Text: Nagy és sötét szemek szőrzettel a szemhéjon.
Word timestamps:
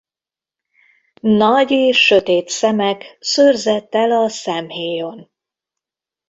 Nagy 1.21 1.71
és 1.71 2.05
sötét 2.05 2.49
szemek 2.49 3.17
szőrzettel 3.19 4.11
a 4.11 4.27
szemhéjon. 4.29 5.29